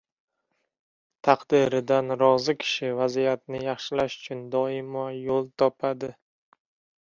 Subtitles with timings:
[1.27, 6.11] •Taqdiridan rozi kishi vaziyatni yaxshilash uchun doimo yo‘l topadi.